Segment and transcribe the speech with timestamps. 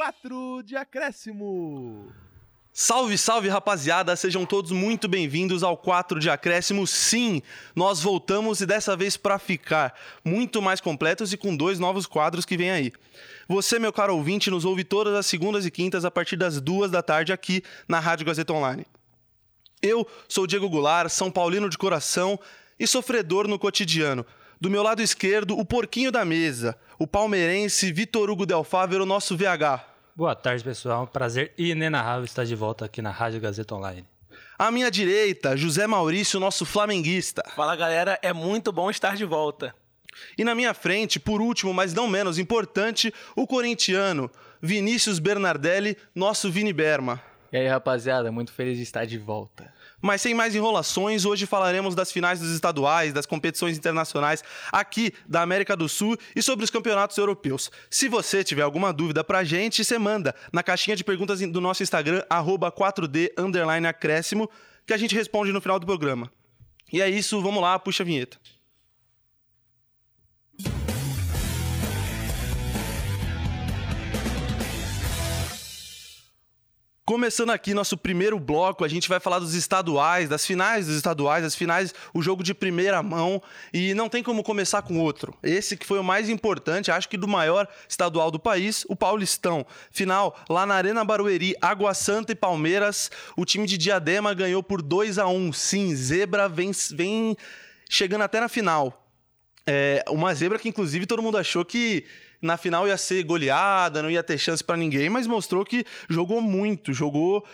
[0.00, 2.10] 4 de acréscimo.
[2.72, 6.86] Salve, salve rapaziada, sejam todos muito bem-vindos ao 4 de acréscimo.
[6.86, 7.42] Sim,
[7.76, 9.94] nós voltamos e dessa vez para ficar
[10.24, 12.92] muito mais completos e com dois novos quadros que vem aí.
[13.46, 16.90] Você, meu caro ouvinte, nos ouve todas as segundas e quintas a partir das duas
[16.90, 18.86] da tarde aqui na Rádio Gazeta Online.
[19.82, 22.40] Eu sou Diego Goulart, São Paulino de coração
[22.78, 24.24] e sofredor no cotidiano.
[24.58, 29.36] Do meu lado esquerdo, o porquinho da mesa, o palmeirense Vitor Hugo Del Fávero, nosso
[29.36, 29.89] VH.
[30.14, 31.06] Boa tarde, pessoal.
[31.06, 34.04] Prazer inenarrável estar de volta aqui na Rádio Gazeta Online.
[34.58, 37.42] À minha direita, José Maurício, nosso flamenguista.
[37.54, 39.74] Fala galera, é muito bom estar de volta.
[40.36, 46.50] E na minha frente, por último, mas não menos importante, o corintiano Vinícius Bernardelli, nosso
[46.50, 47.22] Vini Berma.
[47.52, 49.72] E aí, rapaziada, muito feliz de estar de volta.
[50.00, 55.42] Mas sem mais enrolações, hoje falaremos das finais dos estaduais, das competições internacionais aqui da
[55.42, 57.70] América do Sul e sobre os campeonatos europeus.
[57.90, 61.82] Se você tiver alguma dúvida pra gente, você manda na caixinha de perguntas do nosso
[61.82, 63.32] Instagram, 4D
[63.88, 64.48] acréscimo,
[64.86, 66.32] que a gente responde no final do programa.
[66.92, 68.38] E é isso, vamos lá, puxa a vinheta.
[77.10, 81.44] Começando aqui nosso primeiro bloco, a gente vai falar dos estaduais, das finais dos estaduais,
[81.44, 83.42] as finais, o jogo de primeira mão,
[83.74, 85.36] e não tem como começar com outro.
[85.42, 89.66] Esse que foi o mais importante, acho que do maior estadual do país, o Paulistão.
[89.90, 94.80] Final lá na Arena Barueri, Água Santa e Palmeiras, o time de Diadema ganhou por
[94.80, 97.36] 2 a 1 Sim, Zebra vem, vem
[97.88, 99.04] chegando até na final.
[99.66, 102.04] É, uma zebra que, inclusive, todo mundo achou que
[102.40, 106.40] na final ia ser goleada, não ia ter chance para ninguém, mas mostrou que jogou
[106.40, 107.44] muito, jogou,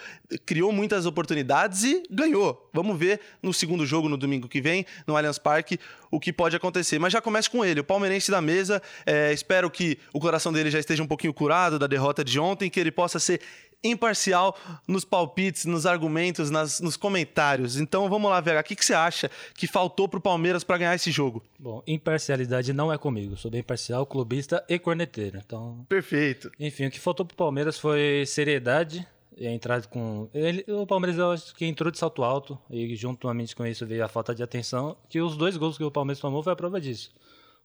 [0.44, 2.68] criou muitas oportunidades e ganhou.
[2.72, 5.78] Vamos ver no segundo jogo no domingo que vem, no Allianz Parque,
[6.10, 6.98] o que pode acontecer.
[6.98, 8.82] Mas já começa com ele, o palmeirense da mesa.
[9.04, 12.70] É, espero que o coração dele já esteja um pouquinho curado da derrota de ontem,
[12.70, 13.40] que ele possa ser
[13.82, 14.56] imparcial
[14.86, 17.76] nos palpites, nos argumentos, nas, nos comentários.
[17.76, 18.60] Então vamos lá, Vega.
[18.60, 21.42] O que, que você acha que faltou pro Palmeiras para ganhar esse jogo?
[21.58, 23.36] Bom, imparcialidade não é comigo.
[23.36, 25.38] Sou bem parcial, clubista e corneteiro.
[25.44, 25.84] Então.
[25.88, 26.50] Perfeito.
[26.58, 29.06] Enfim, o que faltou pro Palmeiras foi seriedade.
[29.38, 30.30] E a entrada com.
[30.32, 32.58] Ele, o Palmeiras, eu acho que entrou de salto alto.
[32.70, 34.96] E juntamente com isso veio a falta de atenção.
[35.10, 37.12] Que os dois gols que o Palmeiras tomou foi a prova disso.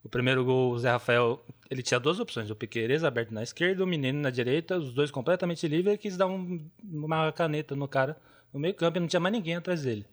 [0.04, 3.84] O primeiro gol, o Zé Rafael, ele tinha duas opções, o Piqueires aberto na esquerda,
[3.84, 8.16] o Menino na direita, os dois completamente livres, quis dar um, uma caneta no cara
[8.52, 10.04] no meio campo e não tinha mais ninguém atrás dele.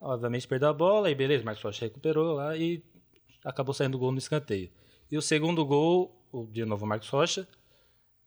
[0.00, 2.82] Obviamente perdeu a bola, e beleza, Marcos Rocha recuperou lá e
[3.44, 4.70] acabou saindo o gol no escanteio.
[5.10, 6.14] E o segundo gol,
[6.52, 7.48] de novo o Marcos Rocha,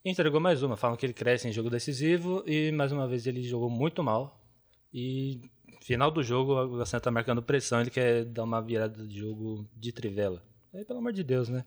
[0.04, 0.76] entregou mais uma.
[0.76, 4.40] Falam que ele cresce em jogo decisivo e mais uma vez ele jogou muito mal.
[4.94, 5.42] E
[5.82, 9.68] final do jogo, o Gassan tá marcando pressão, ele quer dar uma virada de jogo
[9.76, 10.44] de trivela.
[10.74, 11.64] Aí, pelo amor de Deus, né?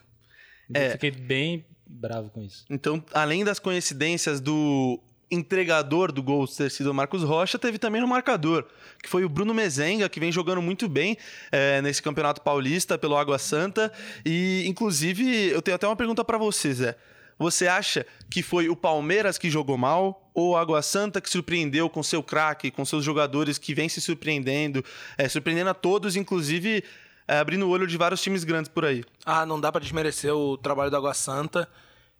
[0.74, 0.90] Eu É.
[0.90, 2.64] fiquei bem bravo com isso.
[2.68, 5.00] Então, além das coincidências do
[5.30, 8.64] entregador do gol ter sido o Marcos Rocha, teve também no marcador,
[9.02, 11.16] que foi o Bruno Mezenga, que vem jogando muito bem
[11.50, 13.92] é, nesse Campeonato Paulista pelo Água Santa.
[14.24, 16.96] E, inclusive, eu tenho até uma pergunta para você, Zé.
[17.38, 21.90] Você acha que foi o Palmeiras que jogou mal ou o Água Santa que surpreendeu
[21.90, 24.82] com seu craque, com seus jogadores que vem se surpreendendo,
[25.18, 26.82] é, surpreendendo a todos, inclusive
[27.28, 29.04] é, abrindo o olho de vários times grandes por aí?
[29.24, 31.68] Ah, não dá pra desmerecer o trabalho do Água Santa.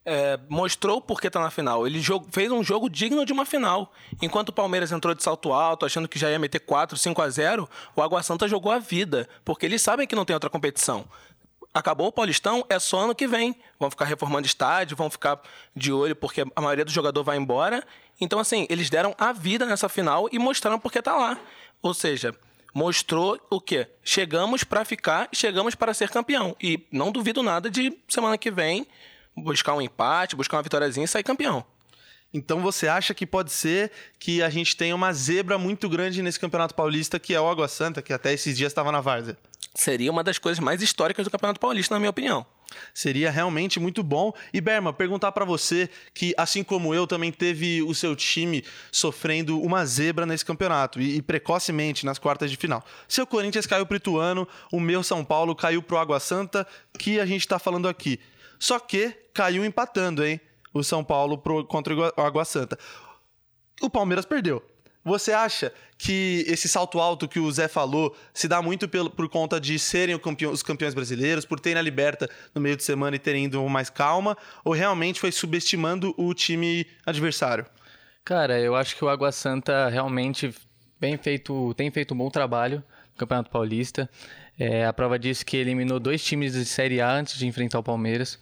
[0.05, 1.87] É, mostrou por que tá na final.
[1.87, 2.01] Ele
[2.31, 3.93] fez um jogo digno de uma final.
[4.23, 7.29] Enquanto o Palmeiras entrou de salto alto, achando que já ia meter 4, 5 a
[7.29, 11.05] 0, o Água Santa jogou a vida, porque eles sabem que não tem outra competição.
[11.75, 13.55] Acabou o Paulistão, é só ano que vem.
[13.79, 15.41] Vão ficar reformando estádio, vão ficar
[15.75, 17.85] de olho porque a maioria do jogador vai embora.
[18.21, 21.39] Então, assim, eles deram a vida nessa final e mostraram porque tá lá.
[21.83, 22.35] Ou seja,
[22.77, 23.89] mostrou o quê?
[24.05, 26.55] Chegamos para ficar, chegamos para ser campeão.
[26.61, 28.87] E não duvido nada de semana que vem
[29.35, 31.65] buscar um empate, buscar uma vitóriazinha e sair campeão.
[32.35, 36.39] Então você acha que pode ser que a gente tenha uma zebra muito grande nesse
[36.39, 39.39] Campeonato Paulista, que é o Água Santa, que até esses dias estava na várzea?
[39.75, 42.45] Seria uma das coisas mais históricas do Campeonato Paulista, na minha opinião.
[42.93, 44.33] Seria realmente muito bom.
[44.53, 49.61] E Berma, perguntar pra você que, assim como eu, também teve o seu time sofrendo
[49.61, 52.85] uma zebra nesse campeonato e, e precocemente nas quartas de final.
[53.09, 56.67] Seu Corinthians caiu pro Ituano, o meu São Paulo caiu pro Água Santa,
[56.99, 58.19] que a gente tá falando aqui.
[58.59, 60.41] Só que caiu empatando, hein?
[60.73, 62.79] O São Paulo pro- contra o Água Santa.
[63.81, 64.63] O Palmeiras perdeu.
[65.07, 69.29] Você acha que esse salto alto que o Zé falou se dá muito pelo- por
[69.29, 73.15] conta de serem campeão- os campeões brasileiros, por terem a liberta no meio de semana
[73.15, 77.65] e terem ido mais calma, ou realmente foi subestimando o time adversário?
[78.25, 80.53] Cara, eu acho que o Água Santa realmente
[81.01, 82.83] bem feito, tem feito um bom trabalho
[83.13, 84.11] no Campeonato Paulista.
[84.59, 87.83] É, a prova disso que eliminou dois times de Série A antes de enfrentar o
[87.83, 88.41] Palmeiras,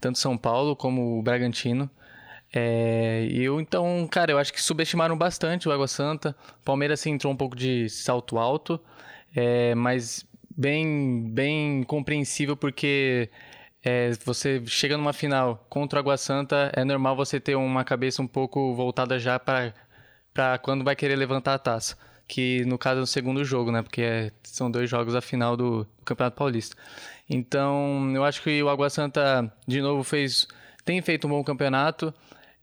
[0.00, 1.90] tanto São Paulo como o Bragantino.
[2.52, 6.34] É, eu, então, cara, eu acho que subestimaram bastante o Água Santa.
[6.60, 8.80] O Palmeiras assim, entrou um pouco de salto alto,
[9.34, 13.30] é, mas bem, bem compreensível porque
[13.84, 18.22] é, você chega numa final contra o Água Santa, é normal você ter uma cabeça
[18.22, 19.72] um pouco voltada já para
[20.62, 21.96] quando vai querer levantar a taça.
[22.26, 23.82] Que no caso é o segundo jogo, né?
[23.82, 26.76] Porque é, são dois jogos a final do, do Campeonato Paulista.
[27.28, 30.46] Então, eu acho que o Água Santa, de novo, fez
[30.84, 32.14] tem feito um bom campeonato.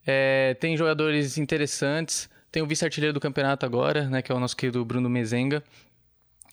[0.06, 2.30] É, tem jogadores interessantes.
[2.52, 4.22] Tem o vice-artilheiro do campeonato agora, né?
[4.22, 5.64] Que é o nosso querido Bruno Mezenga.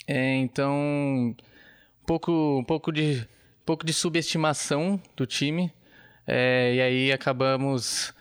[0.06, 1.36] É, então, um
[2.06, 3.26] pouco, um pouco de,
[3.62, 5.72] um pouco de subestimação do time.
[6.26, 8.12] É, e aí acabamos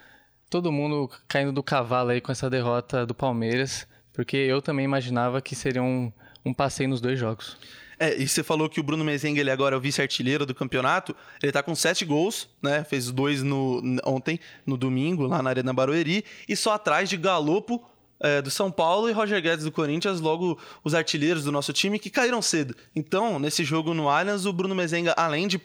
[0.49, 5.41] todo mundo caindo do cavalo aí com essa derrota do Palmeiras, porque eu também imaginava
[5.41, 6.11] que seria um,
[6.43, 7.57] um passeio nos dois jogos.
[8.01, 11.15] É, e você falou que o Bruno Mezenga ele agora é o vice-artilheiro do campeonato.
[11.39, 12.83] Ele tá com sete gols, né?
[12.83, 16.25] Fez dois no, ontem, no domingo, lá na Arena Barueri.
[16.49, 17.79] E só atrás de Galopo,
[18.19, 21.99] é, do São Paulo e Roger Guedes do Corinthians, logo os artilheiros do nosso time
[21.99, 22.75] que caíram cedo.
[22.95, 25.61] Então, nesse jogo no Allianz, o Bruno Mezenga, além de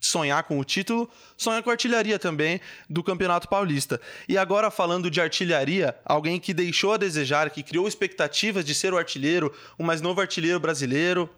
[0.00, 2.60] sonhar com o título, sonha com a artilharia também
[2.90, 4.00] do Campeonato Paulista.
[4.28, 8.92] E agora falando de artilharia, alguém que deixou a desejar, que criou expectativas de ser
[8.92, 11.30] o artilheiro, o mais novo artilheiro brasileiro,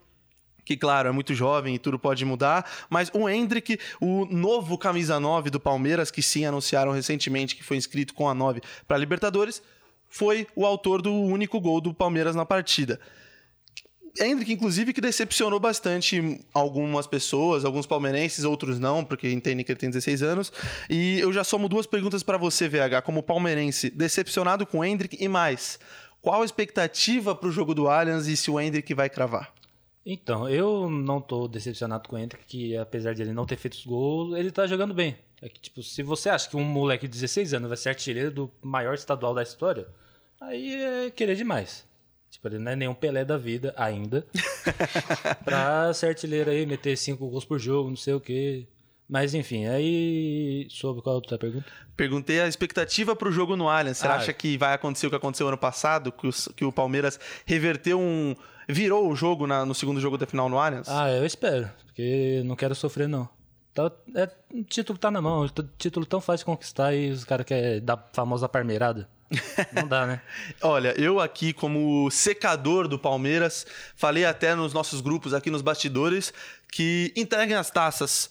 [0.65, 5.21] que claro, é muito jovem e tudo pode mudar, mas o Hendrick, o novo camisa
[5.21, 9.63] 9 do Palmeiras, que sim anunciaram recentemente que foi inscrito com a 9 para Libertadores,
[10.09, 13.01] foi o autor do único gol do Palmeiras na partida.
[14.21, 19.79] Hendrick, inclusive, que decepcionou bastante algumas pessoas, alguns palmeirenses, outros não, porque entendem que ele
[19.79, 20.53] tem 16 anos.
[20.89, 25.17] E eu já somo duas perguntas para você, VH, como palmeirense, decepcionado com o Hendrick
[25.21, 25.81] e mais.
[26.23, 29.53] Qual a expectativa para o jogo do Allianz e se o Hendrick vai cravar?
[30.07, 33.75] Então, eu não tô decepcionado com o Hendrick, que apesar de ele não ter feito
[33.75, 35.17] os gols, ele tá jogando bem.
[35.41, 38.31] É que, tipo, se você acha que um moleque de 16 anos vai ser artilheiro
[38.31, 39.87] do maior estadual da história,
[40.41, 41.87] aí é querer demais.
[42.31, 44.27] Tipo, ele não é nenhum Pelé da vida ainda.
[45.45, 48.67] pra ser artilheiro aí, meter cinco gols por jogo, não sei o quê.
[49.09, 50.67] Mas enfim, aí.
[50.71, 51.67] Sobre qual a outra pergunta?
[51.97, 53.99] Perguntei a expectativa para o jogo no Allianz.
[53.99, 56.11] Você ah, acha que vai acontecer o que aconteceu ano passado?
[56.11, 58.35] Que o, que o Palmeiras reverteu um.
[58.69, 60.89] virou o jogo na, no segundo jogo da final no Allianz?
[60.89, 61.71] Ah, eu espero.
[61.87, 63.29] Porque não quero sofrer, não.
[63.75, 67.25] Tá, é, o título tá na mão, o título tão fácil de conquistar e os
[67.25, 69.09] caras querem dar a famosa parmeirada.
[69.73, 70.21] Não dá, né?
[70.63, 73.67] Olha, eu aqui, como secador do Palmeiras,
[73.97, 76.33] falei até nos nossos grupos aqui nos bastidores
[76.71, 78.31] que entreguem as taças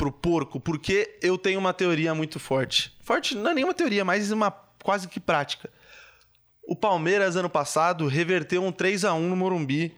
[0.00, 2.90] pro porco, porque eu tenho uma teoria muito forte.
[3.02, 4.50] Forte não é nenhuma teoria, mas uma
[4.82, 5.68] quase que prática.
[6.66, 9.94] O Palmeiras, ano passado, reverteu um 3 a 1 no Morumbi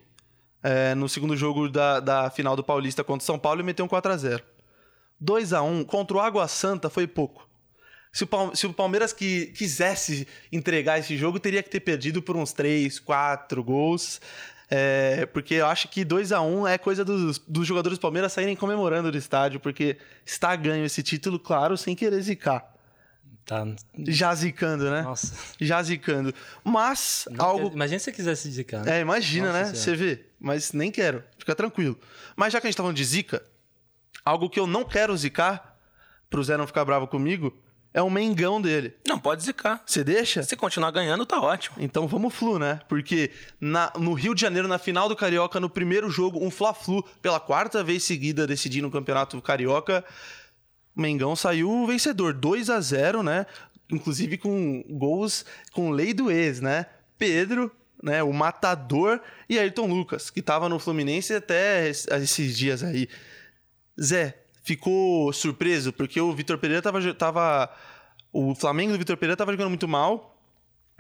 [0.60, 3.84] é, no segundo jogo da, da final do Paulista contra o São Paulo e meteu
[3.84, 4.43] um 4 a 0
[5.20, 7.48] 2 a 1 contra o Água Santa foi pouco.
[8.12, 8.25] Se
[8.66, 13.62] o, Palmeiras que, quisesse entregar esse jogo, teria que ter perdido por uns 3, 4
[13.62, 14.20] gols.
[14.74, 18.32] É, porque eu acho que 2 a 1 é coisa dos, dos jogadores do Palmeiras
[18.32, 22.72] saírem comemorando do estádio, porque está ganho esse título, claro, sem querer zicar.
[23.44, 23.66] Tá.
[24.08, 25.02] Já zicando, né?
[25.02, 25.34] Nossa.
[25.60, 26.32] Já zicando.
[26.64, 27.70] Mas Não algo.
[27.74, 28.82] Imagina se você quisesse zicar.
[28.82, 28.96] Né?
[28.96, 29.74] É, imagina, Nossa né?
[29.74, 30.24] Você vê.
[30.40, 31.22] Mas nem quero.
[31.36, 31.98] Fica tranquilo.
[32.34, 33.42] Mas já que a gente tá falando de zica,
[34.24, 35.76] algo que eu não quero zicar,
[36.31, 37.55] pro Zé não ficar bravo comigo,
[37.94, 38.94] é o Mengão dele.
[39.06, 39.82] Não, pode zicar.
[39.84, 40.43] Você deixa?
[40.43, 41.77] Se continuar ganhando, tá ótimo.
[41.79, 42.81] Então vamos flu, né?
[42.89, 43.31] Porque
[43.61, 47.39] na, no Rio de Janeiro, na final do Carioca, no primeiro jogo, um Fla-Flu, pela
[47.39, 50.05] quarta vez seguida decidindo o Campeonato Carioca,
[50.96, 53.46] o Mengão saiu vencedor, 2 a 0 né?
[53.91, 56.87] Inclusive com gols com lei do ex, né?
[57.19, 57.70] Pedro,
[58.03, 63.08] né, o matador, e Ayrton Lucas, que tava no Fluminense até esses dias aí.
[64.01, 67.70] Zé, ficou surpreso porque o Vitor Pereira tava, tava.
[68.32, 70.31] O Flamengo do Vitor Pereira tava jogando muito mal.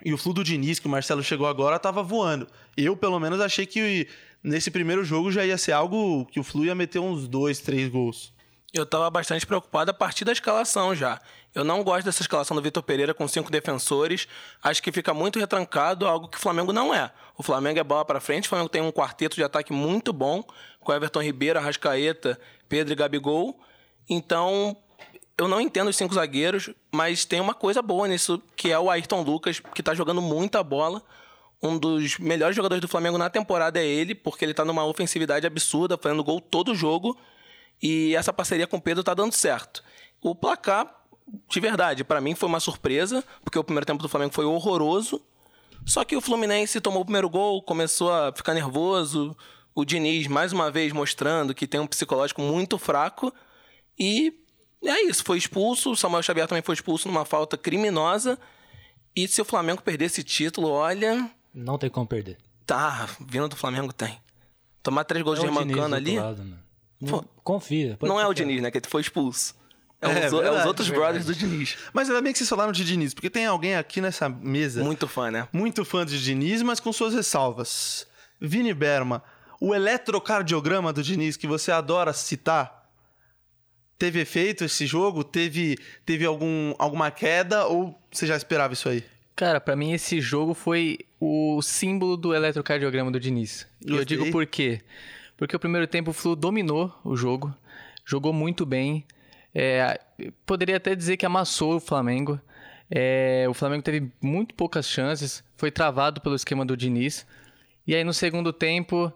[0.04, 2.48] E o Flu do Diniz, que o Marcelo chegou agora, tava voando.
[2.76, 4.08] Eu, pelo menos, achei que
[4.42, 7.88] nesse primeiro jogo já ia ser algo que o Flu ia meter uns dois, três
[7.88, 8.32] gols.
[8.72, 11.20] Eu tava bastante preocupado a partir da escalação já.
[11.54, 14.26] Eu não gosto dessa escalação do Vitor Pereira com cinco defensores.
[14.62, 17.12] Acho que fica muito retrancado, algo que o Flamengo não é.
[17.36, 20.42] O Flamengo é bola para frente, o Flamengo tem um quarteto de ataque muito bom,
[20.80, 22.40] com Everton Ribeiro, Arrascaeta,
[22.72, 23.60] Pedro e Gabigol.
[24.08, 24.74] Então,
[25.36, 28.88] eu não entendo os cinco zagueiros, mas tem uma coisa boa nisso, que é o
[28.90, 31.02] Ayrton Lucas, que está jogando muita bola.
[31.62, 35.46] Um dos melhores jogadores do Flamengo na temporada é ele, porque ele está numa ofensividade
[35.46, 37.14] absurda, fazendo gol todo jogo.
[37.82, 39.84] E essa parceria com o Pedro está dando certo.
[40.22, 41.04] O placar,
[41.50, 45.20] de verdade, para mim foi uma surpresa, porque o primeiro tempo do Flamengo foi horroroso.
[45.84, 49.36] Só que o Fluminense tomou o primeiro gol, começou a ficar nervoso,
[49.74, 53.32] o Diniz, mais uma vez, mostrando que tem um psicológico muito fraco.
[53.98, 54.32] E
[54.84, 55.92] é isso, foi expulso.
[55.92, 58.38] O Samuel Xavier também foi expulso numa falta criminosa.
[59.14, 61.30] E se o Flamengo perder esse título, olha.
[61.54, 62.38] Não tem como perder.
[62.66, 64.18] Tá, vindo do Flamengo tem.
[64.82, 66.18] Tomar três gols É de o Diniz Remancano ali.
[66.18, 66.58] lado, mano.
[67.00, 67.96] Não- confia.
[67.98, 68.32] pode Não é o.
[68.32, 68.70] Diniz, né?
[68.70, 69.54] Que ele foi expulso.
[70.00, 71.76] É, É, os, o- é os verdade, outros brothers do Diniz.
[71.92, 75.06] Mas ainda bem que vocês falaram de Diniz, porque tem alguém aqui nessa mesa Muito
[75.06, 75.46] fã, né?
[75.52, 78.06] muito fã de Diniz, mas com suas ressalvas.
[78.40, 79.22] Vini Berma,
[79.62, 82.90] o eletrocardiograma do Diniz que você adora citar,
[83.96, 85.22] teve efeito esse jogo?
[85.22, 89.04] Teve, teve algum, alguma queda ou você já esperava isso aí?
[89.36, 93.64] Cara, pra mim esse jogo foi o símbolo do eletrocardiograma do Diniz.
[93.86, 94.80] E eu digo por quê?
[95.36, 97.54] Porque o primeiro tempo o Flu dominou o jogo,
[98.04, 99.06] jogou muito bem.
[99.54, 100.00] É,
[100.44, 102.40] poderia até dizer que amassou o Flamengo.
[102.90, 107.24] É, o Flamengo teve muito poucas chances, foi travado pelo esquema do Diniz.
[107.86, 109.12] E aí no segundo tempo,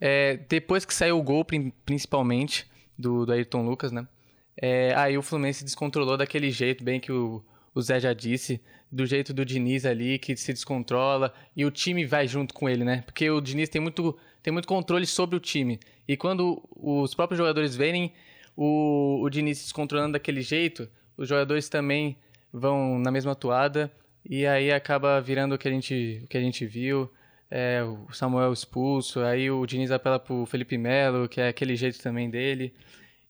[0.00, 2.66] é, depois que saiu o gol, prin- principalmente,
[2.98, 4.06] do, do Ayrton Lucas, né?
[4.56, 7.42] É, aí o Fluminense descontrolou daquele jeito, bem que o,
[7.74, 12.04] o Zé já disse, do jeito do Diniz ali, que se descontrola, e o time
[12.04, 13.02] vai junto com ele, né?
[13.06, 15.78] Porque o Diniz tem muito, tem muito controle sobre o time.
[16.06, 18.12] E quando os próprios jogadores verem
[18.56, 22.16] o, o Diniz se descontrolando daquele jeito, os jogadores também
[22.52, 23.90] vão na mesma toada,
[24.28, 27.10] e aí acaba virando o que a gente, o que a gente viu.
[27.50, 32.00] É, o Samuel expulso, aí o Diniz apela pro Felipe Melo, que é aquele jeito
[32.00, 32.72] também dele.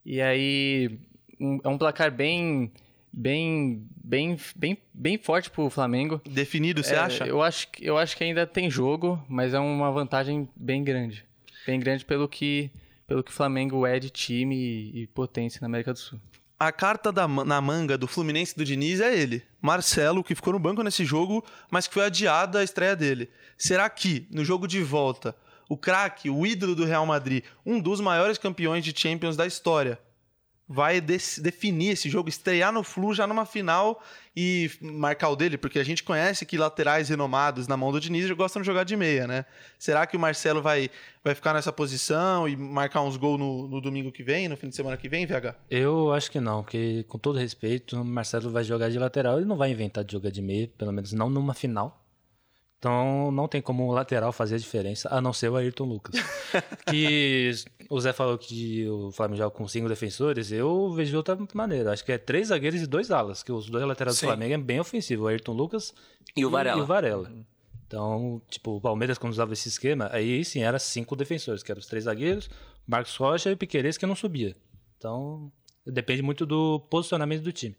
[0.04, 0.98] E aí
[1.40, 2.70] um- é um placar bem
[3.12, 6.20] bem bem bem bem forte pro Flamengo.
[6.28, 7.26] Definido, você É, acha?
[7.26, 11.24] Eu acho que eu acho que ainda tem jogo, mas é uma vantagem bem grande.
[11.66, 12.70] Bem grande pelo que
[13.06, 16.20] pelo que o Flamengo é de time e, e potência na América do Sul.
[16.62, 19.43] A carta da na manga do Fluminense do Diniz é ele.
[19.62, 23.31] Marcelo, que ficou no banco nesse jogo, mas que foi adiada a estreia dele.
[23.57, 25.35] Será que, no jogo de volta,
[25.71, 29.99] o craque, o ídolo do Real Madrid, um dos maiores campeões de Champions da história,
[30.72, 34.00] vai definir esse jogo, estrear no Flu já numa final
[34.36, 35.58] e marcar o dele?
[35.58, 38.96] Porque a gente conhece que laterais renomados na mão do Diniz gostam de jogar de
[38.96, 39.44] meia, né?
[39.76, 40.88] Será que o Marcelo vai,
[41.24, 44.68] vai ficar nessa posição e marcar uns gols no, no domingo que vem, no fim
[44.68, 45.56] de semana que vem, VH?
[45.68, 49.46] Eu acho que não, porque com todo respeito, o Marcelo vai jogar de lateral, ele
[49.46, 52.00] não vai inventar de jogar de meia, pelo menos não numa final.
[52.80, 56.14] Então não tem como o lateral fazer a diferença, a não ser o Ayrton Lucas.
[56.90, 57.52] que
[57.90, 61.92] o Zé falou que o Flamengo joga com cinco defensores, eu vejo de outra maneira.
[61.92, 64.25] Acho que é três zagueiros e dois alas, que os dois laterais Sim.
[64.25, 65.92] do Flamengo é bem ofensivo, o Ayrton Lucas
[66.34, 66.78] E o Varela.
[66.78, 67.30] E o Varela.
[67.87, 71.80] Então, tipo, o Palmeiras quando usava esse esquema, aí sim era cinco defensores, que eram
[71.80, 72.49] os três zagueiros,
[72.87, 74.56] Marcos Rocha e o Piqueires que não subia.
[74.96, 75.52] Então,
[75.87, 77.76] depende muito do posicionamento do time.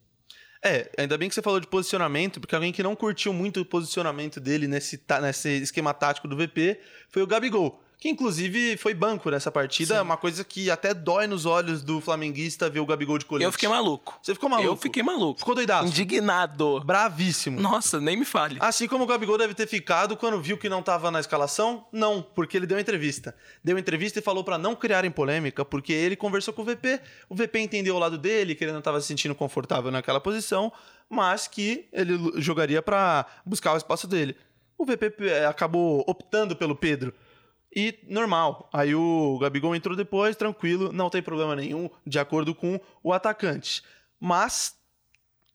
[0.64, 3.66] É, ainda bem que você falou de posicionamento, porque alguém que não curtiu muito o
[3.66, 9.30] posicionamento dele nesse, nesse esquema tático do VP foi o Gabigol, que inclusive foi banco
[9.30, 13.26] nessa partida, uma coisa que até dói nos olhos do flamenguista ver o Gabigol de
[13.26, 13.46] colete.
[13.46, 14.18] Eu fiquei maluco.
[14.24, 14.68] Você ficou maluco?
[14.68, 15.38] Eu fiquei maluco.
[15.38, 15.88] Ficou doidaço?
[15.88, 16.80] Indignado.
[16.84, 17.62] Bravíssimo.
[17.62, 18.58] Nossa, nem me fale.
[18.60, 21.86] Assim como o Gabigol deve ter ficado quando viu que não estava na escalação?
[21.92, 23.36] Não, porque ele deu entrevista.
[23.64, 27.00] Deu entrevista e falou para não criarem polêmica, porque ele conversou com o VP.
[27.30, 30.74] O VP entendeu o lado dele, que ele não estava se sentindo confortável naquela posição,
[31.08, 34.36] mas que ele jogaria para buscar o espaço dele.
[34.76, 37.14] O VP eh, acabou optando pelo Pedro.
[37.74, 38.70] E normal.
[38.74, 43.82] Aí o Gabigol entrou depois, tranquilo, não tem problema nenhum, de acordo com o atacante.
[44.20, 44.76] Mas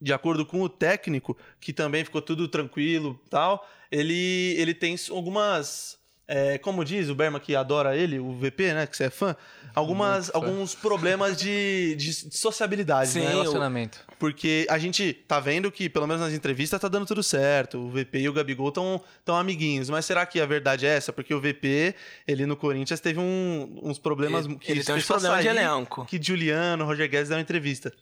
[0.00, 5.98] de acordo com o técnico, que também ficou tudo tranquilo tal, ele, ele tem algumas.
[6.28, 8.86] É, como diz o Berma que adora ele, o VP, né?
[8.86, 9.36] Que você é fã,
[9.74, 13.28] algumas, alguns problemas de, de sociabilidade, Sim, né?
[13.30, 14.00] Relacionamento.
[14.18, 17.78] Porque a gente tá vendo que, pelo menos nas entrevistas, tá dando tudo certo.
[17.78, 19.88] O VP e o Gabigol estão tão amiguinhos.
[19.90, 21.12] Mas será que a verdade é essa?
[21.12, 21.94] Porque o VP,
[22.26, 26.04] ele no Corinthians, teve um- uns problemas Ele- que ele tem uns problemas de elenco.
[26.06, 27.92] Que Juliano, Roger Guedes deu uma entrevista.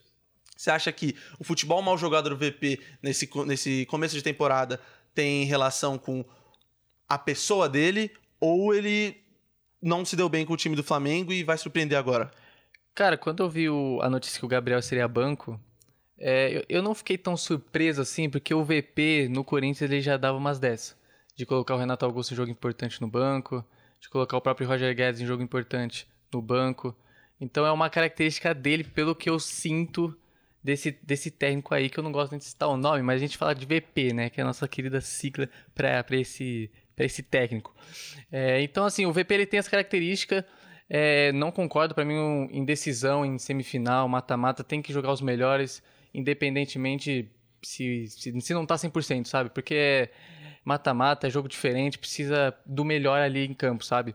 [0.57, 4.81] Você acha que o futebol mal jogado do VP nesse, nesse começo de temporada
[5.15, 6.25] tem relação com
[7.09, 9.17] a pessoa dele ou ele
[9.81, 12.31] não se deu bem com o time do Flamengo e vai surpreender agora?
[12.95, 15.61] Cara, quando eu vi o- a notícia que o Gabriel seria banco,
[16.19, 20.17] é, eu, eu não fiquei tão surpreso assim, porque o VP no Corinthians ele já
[20.17, 20.97] dava umas dessas.
[21.37, 23.65] De colocar o Renato Augusto em jogo importante no banco,
[24.01, 26.97] de colocar o próprio Roger Guedes em jogo importante no banco.
[27.41, 30.17] Então é uma característica dele, pelo que eu sinto
[30.63, 33.19] desse, desse técnico aí, que eu não gosto nem de citar o nome, mas a
[33.19, 34.31] gente fala de VP, né?
[34.31, 37.75] Que é a nossa querida sigla para esse, pra esse técnico.
[38.31, 40.45] É, então, assim, o VP ele tem essa característica.
[40.89, 45.21] É, não concordo, para mim, um, em decisão, em semifinal, mata-mata, tem que jogar os
[45.23, 45.83] melhores,
[46.13, 47.31] independentemente
[47.63, 49.51] se, se, se não tá 100%, sabe?
[49.51, 50.11] Porque é
[50.65, 54.15] mata-mata, é jogo diferente, precisa do melhor ali em campo, sabe?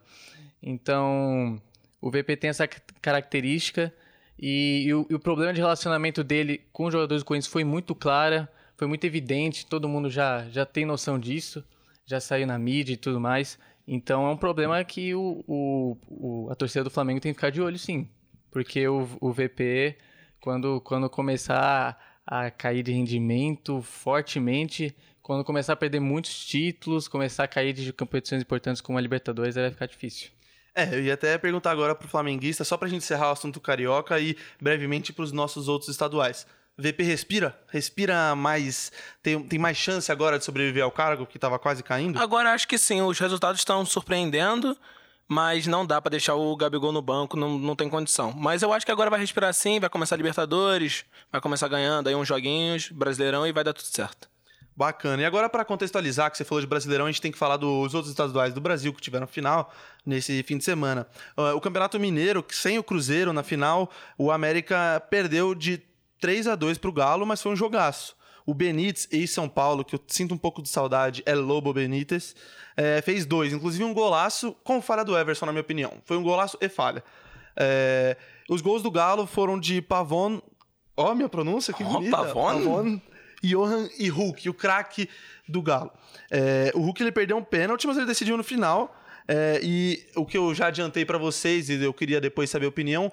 [0.62, 1.62] Então,
[2.02, 3.94] o VP tem essa ca- característica
[4.38, 7.64] E, e o, e o problema de relacionamento dele com os jogadores do Corinthians foi
[7.64, 11.64] muito clara, foi muito evidente, todo mundo já, já tem noção disso,
[12.10, 13.58] já saiu na mídia e tudo mais.
[13.88, 17.50] Então é um problema que o, o, o- a torcida do Flamengo tem que ficar
[17.52, 18.08] de olho, sim.
[18.52, 19.98] Porque o, o VP,
[20.40, 27.44] quando, quando começar a cair de rendimento fortemente, quando começar a perder muitos títulos, começar
[27.44, 30.30] a cair de competições importantes como a Libertadores, aí vai ficar difícil.
[30.76, 34.20] É, eu ia até perguntar agora pro flamenguista, só pra gente encerrar o assunto carioca
[34.20, 36.46] e brevemente pros nossos outros estaduais.
[36.80, 37.60] VP respira?
[37.68, 38.92] Respira mais.
[39.22, 42.18] Tem, tem mais chance agora de sobreviver ao cargo que tava quase caindo?
[42.20, 44.78] Agora acho que sim, os resultados estão surpreendendo,
[45.28, 48.32] mas não dá pra deixar o Gabigol no banco, não, não tem condição.
[48.36, 52.08] Mas eu acho que agora vai respirar sim, vai começar a Libertadores, vai começar ganhando
[52.08, 54.30] aí uns joguinhos, Brasileirão e vai dar tudo certo.
[54.76, 55.22] Bacana.
[55.22, 57.94] E agora, pra contextualizar, que você falou de Brasileirão, a gente tem que falar dos
[57.94, 59.74] outros estaduais do Brasil que tiveram final
[60.06, 61.06] nesse fim de semana.
[61.36, 65.84] Ah, O Campeonato Mineiro, sem o Cruzeiro na final, o América perdeu de
[66.20, 68.16] 3 a 2 pro Galo, mas foi um jogaço.
[68.46, 72.36] O Benítez, ex-São Paulo, que eu sinto um pouco de saudade, é Lobo Benítez,
[72.76, 75.94] eh, fez dois, inclusive um golaço com falha do Everson, na minha opinião.
[76.04, 77.04] Foi um golaço e falha.
[77.56, 78.18] Eh,
[78.50, 80.42] os gols do Galo foram de Pavon.
[80.98, 82.18] Ó, minha pronúncia, que Ó, bonita.
[82.18, 83.00] Pavon.
[83.44, 85.10] Johan e Hulk, o craque
[85.48, 85.92] do Galo.
[86.30, 88.96] É, o Hulk ele perdeu um pênalti, mas ele decidiu no final.
[89.28, 92.70] É, e o que eu já adiantei pra vocês, e eu queria depois saber a
[92.70, 93.12] opinião: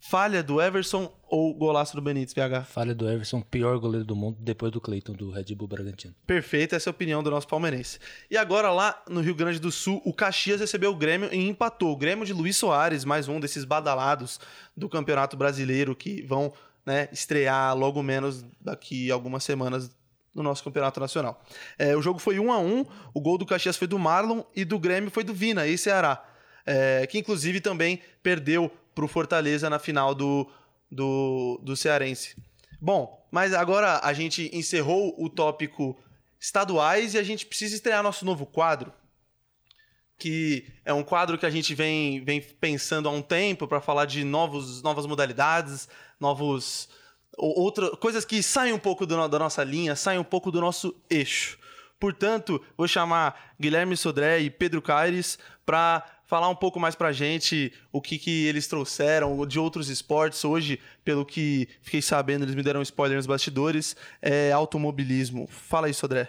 [0.00, 2.64] falha do Everson ou golaço do Benítez, VH?
[2.64, 6.14] Falha do Everson, pior goleiro do mundo depois do Cleiton do Red Bull Bragantino.
[6.26, 7.98] Perfeito, essa é a opinião do nosso palmeirense.
[8.30, 11.92] E agora lá no Rio Grande do Sul, o Caxias recebeu o Grêmio e empatou.
[11.92, 14.38] O Grêmio de Luiz Soares, mais um desses badalados
[14.76, 16.52] do Campeonato Brasileiro que vão
[16.84, 19.90] né, estrear logo menos daqui algumas semanas
[20.36, 21.42] no nosso Campeonato Nacional.
[21.78, 22.84] É, o jogo foi 1 a 1
[23.14, 26.22] o gol do Caxias foi do Marlon e do Grêmio foi do Vina, e Ceará.
[26.64, 30.50] É, que inclusive também perdeu pro Fortaleza na final do,
[30.90, 32.34] do, do Cearense.
[32.80, 35.94] Bom, mas agora a gente encerrou o tópico
[36.40, 38.92] estaduais e a gente precisa estrear nosso novo quadro,
[40.18, 44.06] que é um quadro que a gente vem, vem pensando há um tempo para falar
[44.06, 46.88] de novos, novas modalidades, novos
[47.36, 50.60] ou- outra, coisas que saem um pouco do da nossa linha, saem um pouco do
[50.60, 51.58] nosso eixo.
[52.00, 57.72] Portanto, vou chamar Guilherme Sodré e Pedro Caires para falar um pouco mais pra gente
[57.92, 60.44] o que, que eles trouxeram de outros esportes.
[60.44, 65.46] Hoje, pelo que fiquei sabendo, eles me deram um spoiler nos bastidores, é automobilismo.
[65.48, 66.28] Fala aí, Sodré.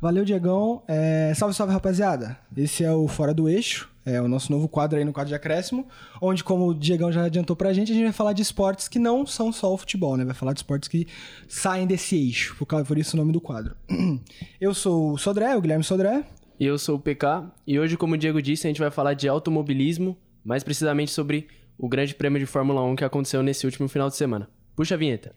[0.00, 0.82] Valeu, Diegão.
[0.86, 2.38] É, salve, salve, rapaziada.
[2.56, 5.34] Esse é o Fora do Eixo, é o nosso novo quadro aí no quadro de
[5.34, 5.86] acréscimo,
[6.22, 8.98] onde, como o Diegão já adiantou pra gente, a gente vai falar de esportes que
[8.98, 10.24] não são só o futebol, né?
[10.24, 11.06] Vai falar de esportes que
[11.48, 13.76] saem desse eixo, por, causa, por isso o nome do quadro.
[14.60, 16.24] Eu sou o Sodré, o Guilherme Sodré.
[16.60, 19.14] E eu sou o PK, e hoje, como o Diego disse, a gente vai falar
[19.14, 21.46] de automobilismo, mais precisamente sobre
[21.78, 24.50] o Grande Prêmio de Fórmula 1 que aconteceu nesse último final de semana.
[24.74, 25.36] Puxa a vinheta.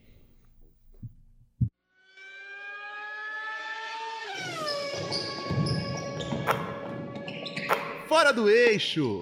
[8.08, 9.20] Fora do eixo!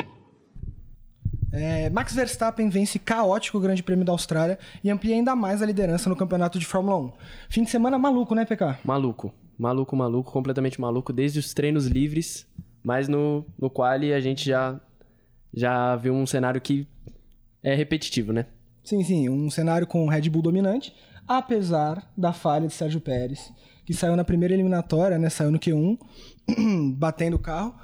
[1.51, 5.65] É, Max Verstappen vence caótico o Grande Prêmio da Austrália e amplia ainda mais a
[5.65, 7.11] liderança no campeonato de Fórmula 1.
[7.49, 8.77] Fim de semana maluco, né, PK?
[8.85, 9.33] Maluco.
[9.59, 12.47] Maluco, maluco, completamente maluco, desde os treinos livres,
[12.81, 14.79] mas no, no quali a gente já,
[15.53, 16.87] já viu um cenário que
[17.61, 18.45] é repetitivo, né?
[18.85, 20.95] Sim, sim, um cenário com Red Bull dominante,
[21.27, 23.51] apesar da falha de Sérgio Pérez,
[23.85, 25.29] que saiu na primeira eliminatória, né?
[25.29, 25.99] Saiu no Q1,
[26.95, 27.75] batendo o carro.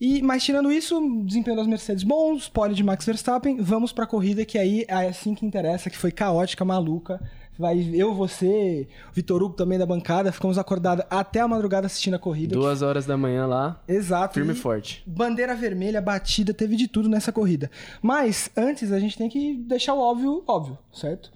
[0.00, 4.44] E, mas tirando isso, desempenho das Mercedes bons, pole de Max Verstappen, vamos pra corrida
[4.44, 7.20] que aí é assim que interessa, que foi caótica, maluca.
[7.58, 12.14] Vai eu, você, o Vitor Hugo também da bancada, ficamos acordados até a madrugada assistindo
[12.14, 12.54] a corrida.
[12.54, 14.34] Duas horas da manhã lá, Exato.
[14.34, 15.02] firme e forte.
[15.04, 17.68] Bandeira vermelha, batida, teve de tudo nessa corrida.
[18.00, 21.32] Mas antes a gente tem que deixar o óbvio óbvio, certo?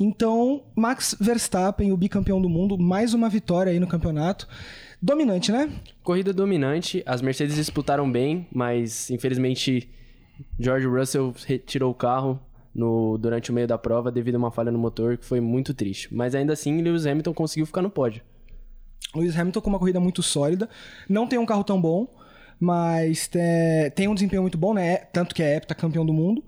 [0.00, 4.48] Então, Max Verstappen, o bicampeão do mundo, mais uma vitória aí no campeonato.
[5.02, 5.70] Dominante, né?
[6.02, 9.88] Corrida dominante, as Mercedes disputaram bem, mas infelizmente
[10.58, 12.40] George Russell retirou o carro
[12.78, 15.74] no, durante o meio da prova devido a uma falha no motor que foi muito
[15.74, 16.14] triste.
[16.14, 18.22] Mas ainda assim, Lewis Hamilton conseguiu ficar no pódio.
[19.16, 20.68] Lewis Hamilton com uma corrida muito sólida.
[21.08, 22.06] Não tem um carro tão bom,
[22.60, 24.96] mas te- tem um desempenho muito bom, né?
[24.96, 26.44] Tanto que é heptacampeão do mundo.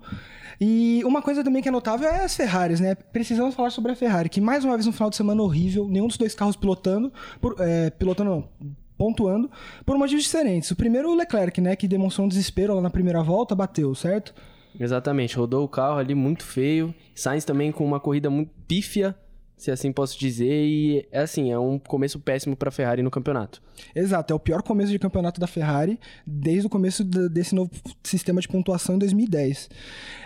[0.59, 2.95] E uma coisa também que é notável é as Ferraris, né?
[2.95, 6.07] Precisamos falar sobre a Ferrari, que mais uma vez um final de semana horrível, nenhum
[6.07, 8.49] dos dois carros pilotando, por, é, pilotando não,
[8.97, 9.49] pontuando,
[9.85, 10.69] por motivos diferentes.
[10.71, 11.75] O primeiro, o Leclerc, né?
[11.75, 14.33] Que demonstrou um desespero lá na primeira volta, bateu, certo?
[14.79, 16.93] Exatamente, rodou o carro ali muito feio.
[17.15, 19.15] Sainz também com uma corrida muito pífia,
[19.57, 23.11] se assim posso dizer, e é assim, é um começo péssimo para a Ferrari no
[23.11, 23.61] campeonato.
[23.95, 27.69] Exato, é o pior começo de campeonato da Ferrari desde o começo de- desse novo
[28.03, 29.69] sistema de pontuação em 2010.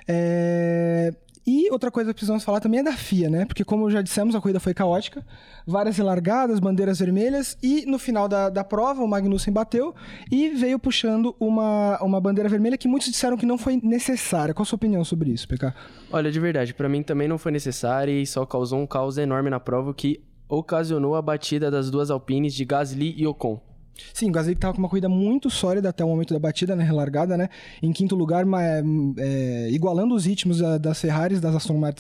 [0.08, 1.14] É,
[1.46, 3.46] E outra coisa que precisamos falar também é da FIA, né?
[3.46, 5.24] Porque, como já dissemos, a corrida foi caótica,
[5.66, 9.94] várias relargadas, bandeiras vermelhas, e no final da, da prova o Magnussen bateu
[10.32, 14.54] e veio puxando uma, uma bandeira vermelha que muitos disseram que não foi necessária.
[14.54, 15.72] Qual a sua opinião sobre isso, PK?
[16.12, 19.50] Olha, de verdade, para mim também não foi necessário e só causou um caos enorme
[19.52, 23.62] na prova que ocasionou a batida das duas Alpines de Gasly e Ocon.
[24.14, 26.84] Sim, o Gasly tava com uma corrida muito sólida até o momento da batida, né?
[26.84, 27.50] Relargada, né?
[27.82, 28.62] Em quinto lugar, ma-
[29.18, 31.94] é, igualando os ritmos da- das Ferraris, das Aston Mer-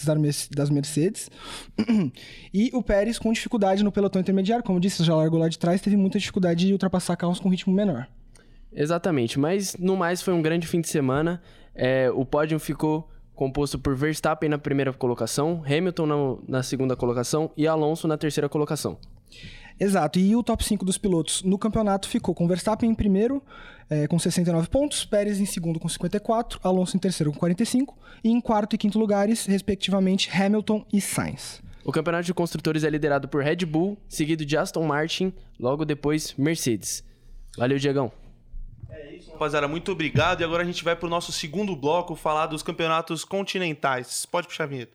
[0.55, 1.29] das Mercedes.
[2.53, 5.81] E o Pérez com dificuldade no pelotão intermediário, como disse, já largou lá de trás,
[5.81, 8.07] teve muita dificuldade de ultrapassar carros com ritmo menor.
[8.73, 11.41] Exatamente, mas no mais foi um grande fim de semana.
[11.73, 16.15] É, o pódio ficou composto por Verstappen na primeira colocação, Hamilton na,
[16.57, 18.97] na segunda colocação e Alonso na terceira colocação.
[19.79, 23.43] Exato, e o top 5 dos pilotos no campeonato ficou com Verstappen em primeiro,
[23.89, 28.29] eh, com 69 pontos, Pérez em segundo com 54, Alonso em terceiro com 45, e
[28.29, 31.61] em quarto e quinto lugares, respectivamente, Hamilton e Sainz.
[31.83, 36.33] O campeonato de construtores é liderado por Red Bull, seguido de Aston Martin, logo depois
[36.37, 37.03] Mercedes.
[37.57, 38.11] Valeu, Diegão.
[39.31, 40.41] Rapaziada, muito obrigado.
[40.41, 44.25] E agora a gente vai pro nosso segundo bloco falar dos campeonatos continentais.
[44.25, 44.93] Pode puxar a vinheta.